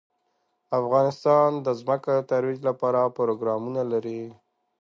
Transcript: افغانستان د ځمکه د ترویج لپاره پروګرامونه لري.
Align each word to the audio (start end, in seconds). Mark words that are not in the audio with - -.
افغانستان 0.79 1.49
د 1.65 1.67
ځمکه 1.79 2.11
د 2.19 2.27
ترویج 2.31 2.59
لپاره 2.69 3.13
پروګرامونه 3.17 3.81
لري. 3.91 4.21